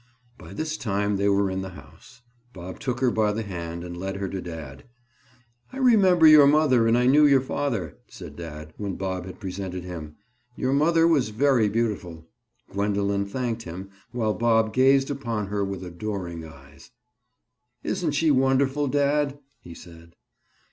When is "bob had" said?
8.95-9.39